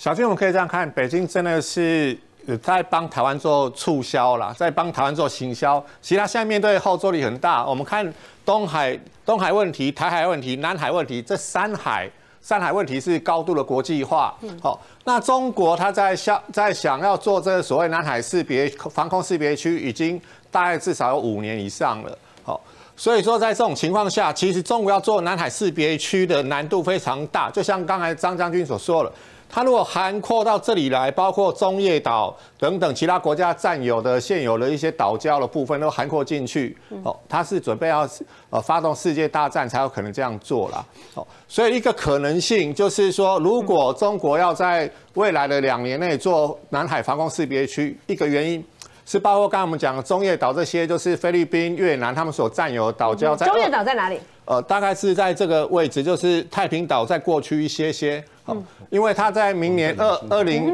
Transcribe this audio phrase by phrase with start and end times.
[0.00, 2.18] 小军，我们可以这样看，北京真的是
[2.62, 5.78] 在帮台湾做促销啦，在帮台湾做行销。
[6.00, 7.66] 其实它现在面对后坐力很大。
[7.66, 8.10] 我们看
[8.42, 14.34] 东海、东海问题、台海问题、南海问题，这三海、三海问题是高度的国际化。
[14.62, 20.18] 好，那中国它在想在想要做这个所谓南海识别防空识别区，已经
[20.50, 22.18] 大概至少有五年以上了。
[22.42, 22.58] 好，
[22.96, 27.50] 所以说在这种情况下，其实中国要做南海识别区的难度非常大。
[27.50, 29.12] 就像刚才张将军所说了。
[29.50, 38.08] 它如果涵括到这里来，包括中业岛等等其他国家占有的现有的一些岛礁的部分都涵括进去，哦，它是准备要
[38.50, 48.64] 呃发动世界大战才有可能这样做啦，哦，所以一个可能性就是说，如果中国要在未来的两年内做南海防空识别区，一个原因
[49.04, 53.36] 是包括刚刚我们讲的中业岛这些，就是菲律宾、越南他们所占有的岛礁。
[53.36, 54.20] 中业岛在哪里？
[54.44, 58.22] 呃，大概是在这个位置，就是太平岛再过去一些些。
[58.42, 58.56] 好，
[58.88, 60.72] 因为他在明年二二零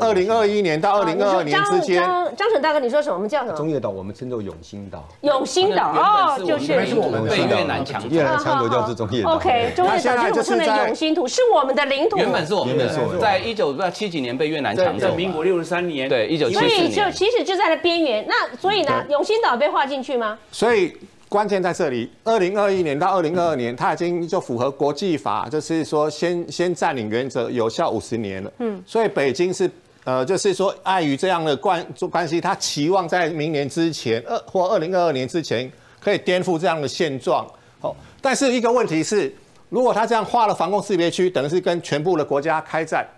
[0.00, 2.02] 二零二一年到二零二二年之间。
[2.02, 3.14] 张张大哥，你说什么？
[3.14, 3.56] 我们叫什么？
[3.56, 5.06] 中业岛，我们称作永兴岛。
[5.20, 9.34] 永兴岛哦，就是是我们被越南抢，越南抢夺掉是中业岛。
[9.34, 12.16] OK，中业岛就是在永兴土，是我们的领土。
[12.16, 12.88] 原本是我们的，
[13.20, 15.14] 在一九七几年被越南抢走。
[15.14, 18.26] 民国六十三年，对，一九七所以就其实就在那边缘。
[18.26, 20.36] 那所以呢，永兴岛被划进去吗？
[20.50, 20.96] 所以。
[21.32, 28.52] 关键在这里，二零二一年到二零二二年，它已经就符合国际法，就是说先先占领原则有效五十年了。
[28.58, 29.68] 嗯，所以北京是
[30.04, 37.50] 呃，就是说碍于这样的关关系，他期望在明年之前，二或二零二二年之前可以颠覆这样的现状。
[37.80, 39.34] 好，但是一个问题是，
[39.70, 43.08] 如果他这样划了防空识别区，等于是跟全部的国家开战。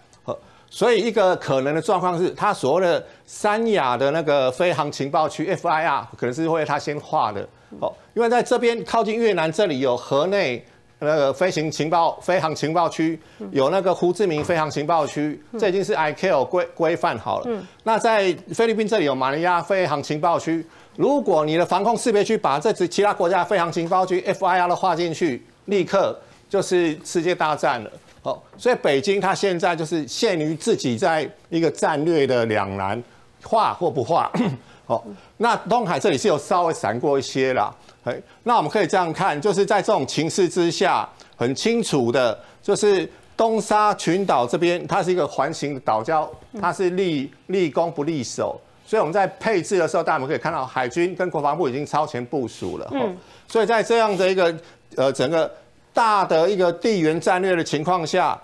[0.75, 7.48] 所以一个可能的状况是，他所谓的三亚的那个飞航情报区 FIR，可能是会他先划的。
[7.78, 10.66] 哦，因为在这边靠近越南这里有河内
[10.98, 13.16] 那个飞行情报飞航情报区，
[13.53, 17.62] 有那个胡志明飞航情报区，这已经是 ICAO 规规范好了。
[17.84, 20.66] 那在菲律宾这里有马尼亚飞航情报区，
[20.97, 26.19] 如果你的防空识别区把这支其他国家飞航情报区 FIR 都划进去，立刻
[26.49, 27.91] 就是世界大战了。
[28.25, 33.01] 好，所以北京它现在就是限于自己在一个战略的两难，
[33.43, 34.33] 画或不画。
[34.87, 35.05] 好，
[35.37, 37.71] 那东海这里是有稍微闪过一些啦。
[38.05, 46.27] 哎，那我们可以这样看，就是在这种情势之下，很清楚的，就是东沙群岛这边，它是一个环形的岛礁，
[46.59, 52.91] 它是立立攻不立守，所以我们在配置的时候，大家可以看到海军跟国防部已经超前部署了。
[52.95, 53.15] 嗯，
[53.47, 54.55] 所以在这样的一个
[54.97, 55.51] 呃整个
[55.94, 58.38] 大的一个地缘战略的情况下。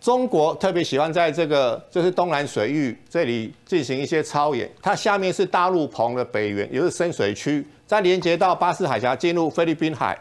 [0.00, 10.16] 中国特别喜欢在这个就是东南水域这里进行一些操演，它下面是大陆棚的北缘，也是深水区，再连接到巴士海峡进入菲律宾海，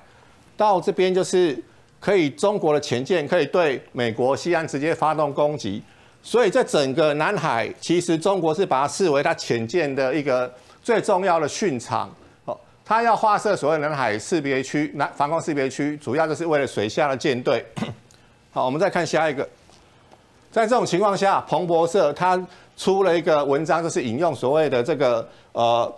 [0.57, 1.55] 到这边就是
[1.99, 5.79] 可以中国的潜舰可以对美国西岸直接发动攻击，
[6.23, 10.51] 所以在整个南海，其实中国是把它视为它潜舰的一个
[10.81, 12.09] 最重要的训场，
[12.87, 17.65] 它要划设所谓南海识别区、南防空识别区，主要就是为了水下的舰队。
[18.49, 19.45] 好，我们再看下一个。
[20.49, 22.41] 在这种情况下，彭博社他
[22.77, 25.93] 出了一个文章，就是引用所谓的这个呃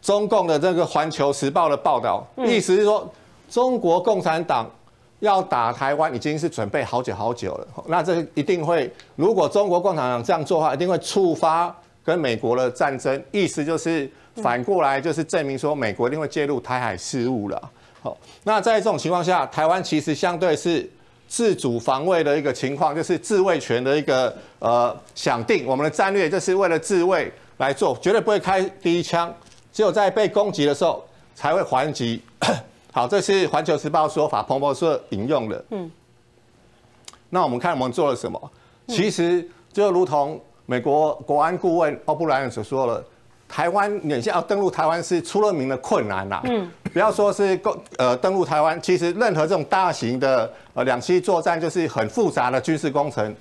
[0.00, 3.12] 中共的这个《环球时报》的报道，意思是说
[3.50, 4.70] 中国共产党
[5.18, 7.66] 要打台湾已经是准备好久好久了。
[7.86, 13.20] 那这一定会，如果中国共产党这样做的话，一定会触发跟美国的战争。
[13.32, 17.70] 意思就是反过来就是证明说，美国一定会介入台海事务了。
[18.02, 20.90] 好，那在这种情况下，台湾其实相对是。
[21.26, 29.34] 自主防卫的一个情况，就是自卫权的一个呃想定，我们的战略就是为了自卫来做，绝对不会开第一枪，
[29.72, 31.02] 只有在被攻击的时候
[31.34, 32.22] 才会还击。
[32.92, 35.64] 好，这是环球时报说法，彭博社引用的。
[35.70, 35.90] 嗯，
[37.30, 38.50] 那我们看我们做了什么？
[38.88, 43.02] 其实就如同美国国安顾问奥布莱恩所说了。
[43.54, 46.40] 台湾眼下要登陆台湾是出了名的困难呐。
[46.42, 53.32] 嗯，不要说是攻呃登陆台湾，其实任何这种大型的呃两栖作战就是很复杂的军事工程。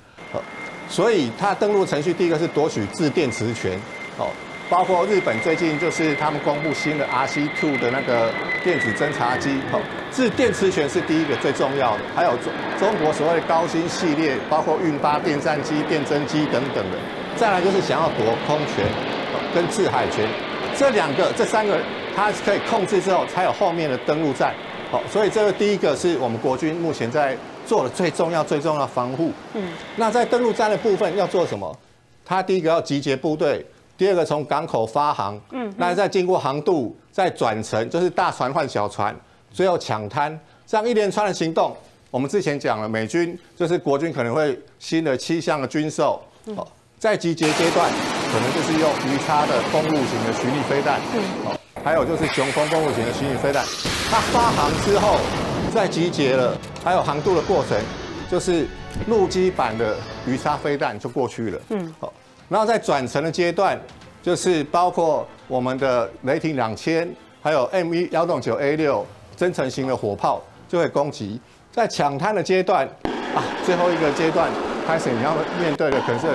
[0.88, 3.76] 所以它登陆程序第一个是夺取制电磁权。
[4.20, 4.28] 哦，
[4.70, 8.32] 包括日本最近就是他们公布新的 RC Two 的那个
[8.64, 9.50] 电子侦察机。
[9.72, 9.82] 哦，
[10.12, 12.04] 自电磁权是第一个最重要的。
[12.16, 17.00] 还有中中国所谓的高新系列，包括运八电战机、电侦机等等的。
[17.36, 18.86] 再来就是想要夺空权。
[19.54, 20.28] 跟制海权
[20.78, 21.80] 这两个、这三个，
[22.16, 24.54] 它可以控制之后，才有后面的登陆战。
[24.92, 29.32] 好，所以这个第一个是我们国军目前在做的最重要、最重要的防护。
[29.54, 31.76] 嗯，那在登陆战的部分要做什么？
[32.26, 33.66] 它第一个要集结部队，
[33.98, 35.40] 第二个从港口发航。
[35.52, 39.16] 嗯，那再经过航渡，再转乘，就是大船换小船，
[39.52, 41.76] 最后抢滩，这样一连串的行动，
[42.10, 46.22] 我们之前讲了，美军就是国军可能会新的七项的军售，
[46.56, 46.68] 哦，
[47.00, 47.92] 在集结阶段，
[48.34, 51.00] 可能就是用鱼叉的公路型的巡弋飞弹，
[51.46, 53.64] 哦，还有就是雄风公路型的巡弋飞弹，
[54.10, 55.20] 它发航之后
[55.72, 57.80] 在集结了，还有航渡的过程，
[58.32, 58.66] 就是
[59.06, 59.96] 陆基版的
[60.26, 62.12] 鱼叉飞弹就过去了，嗯，好，
[62.50, 63.80] 然后在转乘的阶段，
[64.24, 67.08] 就是包括我们的雷霆两千，
[67.40, 69.06] 还有 M 一幺洞九 A 六
[69.36, 71.40] 增程型的火炮就会攻击。
[71.72, 72.88] 在抢滩的阶段
[73.36, 74.50] 啊，最后一个阶段
[74.88, 76.28] 开始，你要面对的可是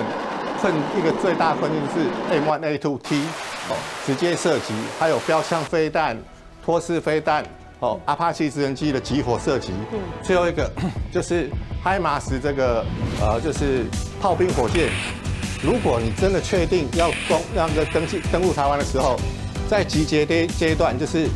[0.60, 2.08] 困一个最大困境是
[2.40, 3.22] M1 A2 T
[3.68, 3.76] 哦，
[4.06, 6.16] 直接射击，还有标枪飞弹、
[6.64, 7.44] 托式飞弹
[7.80, 9.72] 哦，阿帕奇直升机的集火射击。
[9.92, 10.70] 嗯，最后一个
[11.12, 11.48] 就是
[11.82, 12.84] 海马斯这个
[13.20, 13.84] 呃，就是
[14.20, 14.90] 炮兵火箭。
[15.62, 19.18] 如果你真的确定要攻那个登记登陆台湾的时候，
[19.68, 21.28] 在集结的阶段就是。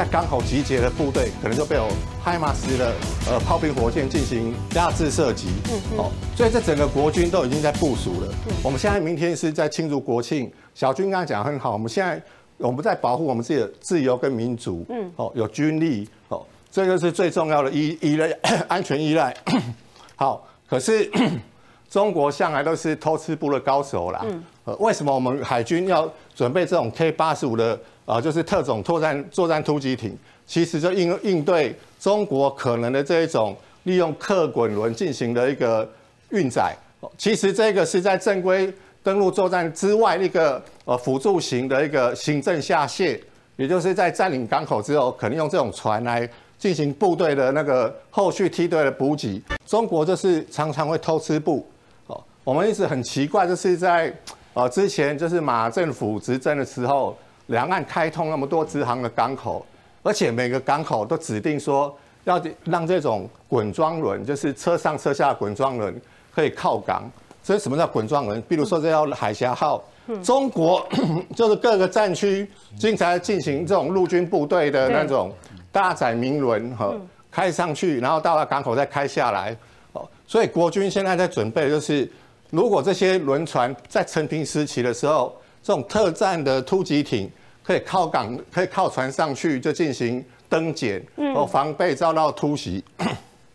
[0.00, 1.86] 在港口集结的部队，可能就被有
[2.24, 2.90] 海马斯的
[3.28, 5.48] 呃炮兵火箭进行压制射击。
[5.70, 8.34] 嗯哦，所以这整个国军都已经在部署了。
[8.62, 12.18] 我们现在明天是在庆祝国庆，小军刚才讲很好，我们现在
[12.56, 14.86] 我们在保护我们自己的自由跟民主。
[14.88, 18.34] 嗯，哦，有军力，哦，这个是最重要的依依赖
[18.68, 19.36] 安全依赖。
[20.16, 21.10] 好，可是
[21.90, 24.22] 中国向来都是偷吃布的高手啦。
[24.24, 27.76] 嗯，呃，为什么我们海军要准备这种 K 八十五的？
[28.06, 35.88] 啊，就是特种作战作战突击艇，其实就应应对中国可能的这一种利用客滚轮进行的一个
[36.30, 36.74] 运载。
[37.16, 38.72] 其实这个是在正规
[39.02, 43.18] 登陆作战之外一个呃辅助型的一个行政下线，
[43.56, 46.28] 也就是在占领港口之后，可能用这种船来
[46.58, 49.40] 进行部队的那个后续梯队的补给。
[49.66, 51.64] 中国就是常常会偷吃布。
[52.08, 54.12] 哦，我们一直很奇怪，就是在
[54.54, 57.16] 呃之前就是马政府执政的时候。
[57.46, 59.66] 两岸开通那么多直航的港口，
[60.04, 61.92] 而且每个港口都指定说
[62.22, 66.00] 要让这种滚装轮，就是车上车下滚装轮
[66.32, 67.10] 可以靠港。
[67.42, 68.40] 所以什么叫滚装轮？
[68.42, 69.82] 比如说这叫海峡号，
[70.22, 70.86] 中国
[71.34, 72.48] 就是各个战区
[72.78, 75.34] 经常进行这种陆军部队的那种
[75.72, 76.94] 大载明轮哈，
[77.32, 79.56] 开上去，然后到了港口再开下来。
[79.92, 82.08] 哦，所以国军现在在准备，就是
[82.50, 87.30] 如果这些轮船在成平时期的时候，这种特战的突击艇。
[87.62, 91.00] 可以靠港，可以靠船上去就进行登检，
[91.36, 92.82] 哦，防备遭到突袭。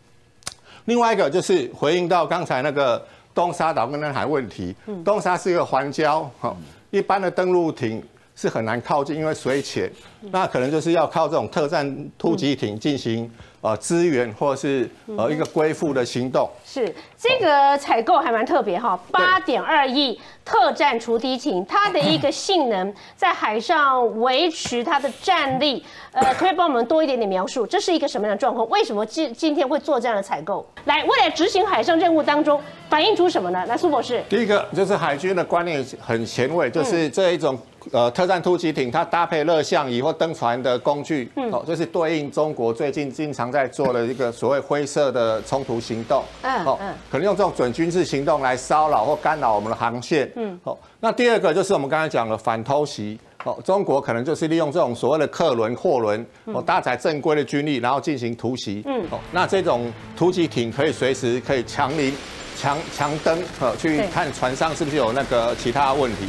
[0.86, 3.04] 另外一个就是回应到刚才那个
[3.34, 6.56] 东沙岛跟南海问题，东沙是一个环礁，哈，
[6.90, 8.02] 一般的登陆艇
[8.36, 9.90] 是很难靠近，因为水浅，
[10.30, 13.28] 那可能就是要靠这种特战突击艇进行。
[13.62, 28.68] 呃，资源或者是呃一个归附的行动，是这个采购还蛮特别哈，八点二亿特战除敌艇，它的一个性能在海上维持它的战力，呃，可以帮我们多一点点描述，这是一个什么样的状况？
[28.68, 30.64] 为什么今今天会做这样的采购？
[30.84, 33.66] 来，为了执行海上任务当中，反映出什么呢？
[33.66, 37.58] 来，苏博士，第一个就是海军的观念很前卫，就是这一种。
[37.92, 46.78] 呃，特战突击艇它搭配热像仪或登船的工具，哦，就是对应中国最近经常在做的一个所谓灰色的冲突行动，嗯，哦，
[47.10, 62.12] 可能用这种准军事行动来骚扰或干扰我们的航线，嗯，哦，那第二个就是我们刚才讲的反偷袭，哦，中国可能就是利用这种所谓的客轮、货轮，哦，搭载正规的军力，然后进行突袭，嗯，哦，那这种突击艇可以随时可以强临、
[62.56, 66.26] 强强登，呃，去看船上是不是有那个其他问题。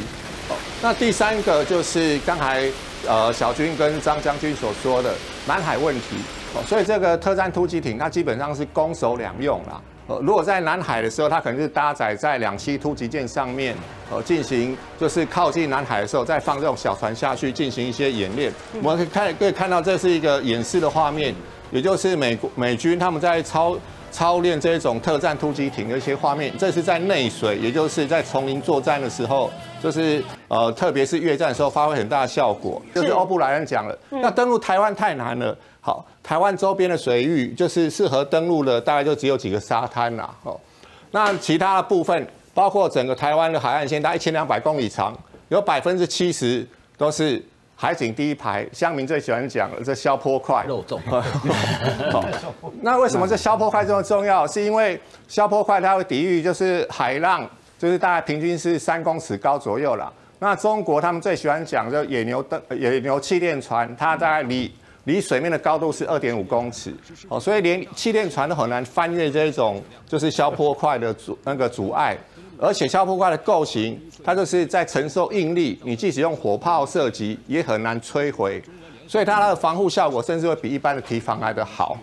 [0.80, 2.70] 那第三个就是刚才
[3.06, 5.12] 呃小军跟张将军所说的
[5.46, 6.16] 南海问题，
[6.54, 9.80] 哦，所以这个特战突击艇它基本上是攻守两用啦。
[10.06, 13.76] 呃，如果在南海的时候，它可能是搭载在两栖突击舰上面，
[14.08, 18.50] 呃，进行就是靠近南海的时候，再放这种小船下去进行一些演练。
[18.80, 21.34] 我们可以看可以看到这是一个演示的画面，
[21.70, 23.76] 也就是美国美军他们在操。
[24.10, 29.50] 操练这种特战突击艇的一些画面，这是在内水，也就是在丛林作战的时候，
[29.82, 32.80] 就是呃，特别是越战的时候发挥很大的效果。
[32.94, 35.54] 就是欧布莱恩讲了，那登陆台湾太难了。
[35.82, 40.34] 好，台湾周边的水域就是适合登陆的，大概就只有几个沙滩啦。
[40.42, 40.58] 哦，
[41.10, 45.14] 那其他的部分，包括整个台湾的海岸线，大概一千两百公里长，
[45.50, 47.44] 有百分之七十都是。
[47.80, 50.64] 海景第一排，乡民最喜欢讲了，这消坡块。
[50.66, 51.00] 肉重。
[52.82, 54.44] 那为什么这消坡块这么重要？
[54.48, 60.12] 是因为消坡块它会抵御，就是海浪，就是大概平均是三公尺高左右了。
[60.40, 64.68] 那中国他们最喜欢讲，就野牛的野牛气垫船，它大概离
[65.04, 66.92] 离水面的高度是二点五公尺。
[67.28, 72.18] 哦，所以连气垫船都很难翻越这种就是消坡块的阻那个阻碍。
[72.60, 78.62] 而且消波块的构型，它就是在承受应力，你即使用火炮射击也很难摧毁，
[79.06, 81.96] 所以它的防护效果甚至会比一般的堤防来的好。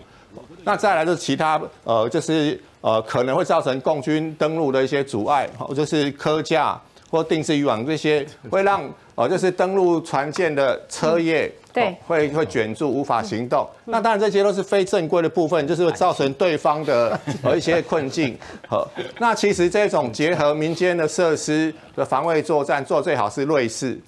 [0.64, 8.82] 那再来就是其他呃，就是呃可能会造成共军登陆的一些阻碍，就是科架或定制渔网这些会让
[9.14, 11.52] 呃就是登陆船舰的车叶。
[11.76, 13.68] 对，会会卷住，无法行动。
[13.84, 18.34] 那当然这些都是非正规的部分，就是会造成对方的和 一些困境。
[18.66, 24.00] 好，那其实这种结合民间的设施的防卫作战，做最好是瑞士。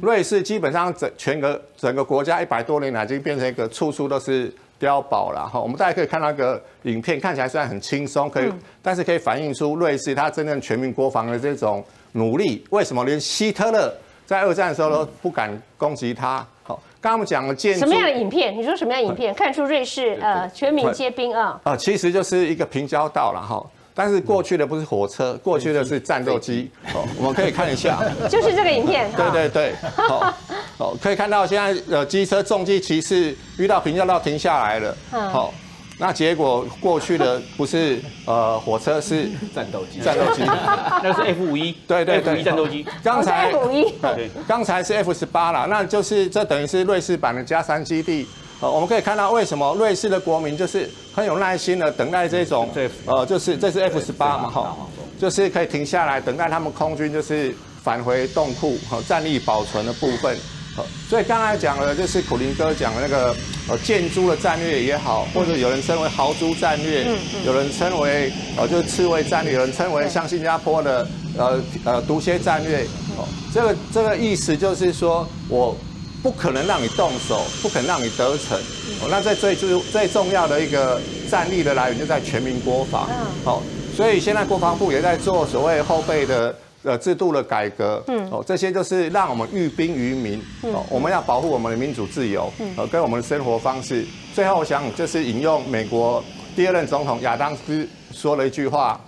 [0.00, 5.48] 瑞士基本上整全个整个国家一百多年来，已经变成一个处处都是碉堡了。
[5.52, 8.48] 哈，我们大家可以看到一个影片，看起来虽然很轻松，可以，
[8.80, 12.64] 但是可以反映出瑞士它真正全民国防的这种努力。
[12.70, 13.92] 为什么连希特勒
[14.24, 16.46] 在二战的时候都不敢攻击他？
[17.00, 18.56] 刚刚我们讲了建什么样的影片？
[18.56, 19.32] 你说什么样的影片？
[19.34, 21.60] 看出瑞士呃全民皆兵啊？
[21.62, 23.64] 啊，其实就是一个平交道了哈。
[23.94, 26.70] 但是过去的不是火车，过去的是战斗机。
[26.94, 27.98] 哦，我们可以看一下，
[28.28, 29.10] 就是这个影片。
[29.16, 30.34] 对对对，好，
[30.76, 34.96] 好，可以看到现在呃机车重机骑士遇到平交道停下来了。
[35.10, 35.52] 好。
[35.98, 42.84] 那结果过去的不是呃火车是战斗机，战斗机，那是 F 五一，对对对，战斗机。
[43.02, 48.26] 刚才 F 五一，对，刚才是 F 十八了，那就是这等于是瑞士版的加三基地。
[48.60, 52.68] 呃，我们可以看到为什么瑞士的国民就是很有耐心的等待这种，
[53.06, 54.76] 呃，就是这是 F 十八嘛哈，
[55.18, 60.36] 就是可以停下来等待他们空军就是返回洞库和战力保存的部分。
[61.08, 63.34] 所以刚才讲了，就是苦林哥讲的那个
[63.68, 71.06] 呃建猪的战略也好，或者有人称为豪猪战略，嗯有人称为呃就是刺猬战略，有人称为像新加坡的
[71.36, 72.84] 呃呃毒蝎战略。
[73.16, 75.76] 哦，这个这个意思就是说我
[76.22, 78.58] 不可能让你动手，不可能让你得逞。
[79.00, 83.08] 哦，那在最最最重要的一个战力的来源就在全民国防。
[83.44, 83.62] 好，
[83.96, 86.54] 所以现在国防部也在做所谓后备的。
[86.86, 94.06] 呃，制度的改革，嗯，哦，这些就是让我们寓兵于民，哦，我们要保护我们的民主自由，呃，跟我们的生活方式。
[94.32, 96.22] 最后，我想就是引用美国
[96.54, 99.00] 第二任总统亚当斯说了一句话，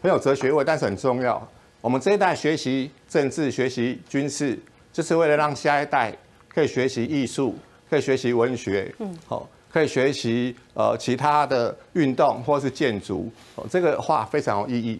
[0.00, 1.46] 很有哲学味，但是很重要。
[1.82, 4.58] 我们这一代学习政治、学习军事，
[4.90, 6.10] 就是为了让下一代
[6.48, 7.54] 可以学习艺术，
[7.90, 13.30] 可以学习文学，嗯，好，可以学习呃其他的运动或是建筑。
[13.54, 14.98] 哦，这个话非常有意义。